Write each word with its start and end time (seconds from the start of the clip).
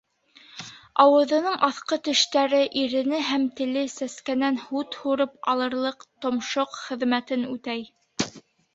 Ауыҙының 1.03 1.57
аҫҡы 1.67 1.99
тештәре, 2.07 2.63
ирене 2.85 3.21
һәм 3.29 3.45
теле 3.61 3.85
сәскәнән 3.99 4.59
һут 4.65 5.01
һурып 5.05 5.39
алырлыҡ 5.55 6.11
томшоҡ 6.27 6.79
хеҙмәтен 6.83 7.51
үтәй. 7.57 7.91